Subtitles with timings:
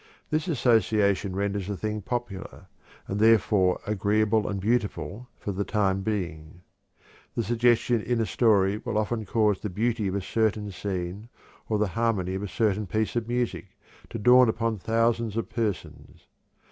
[0.31, 2.65] This association renders the thing popular,
[3.07, 6.63] and therefore agreeable and beautiful for the time being.
[7.35, 11.29] The suggestion in a story will often cause the beauty of a certain scene,
[11.69, 13.77] or the harmony of a certain piece of music,
[14.09, 16.25] to dawn upon thousands of persons.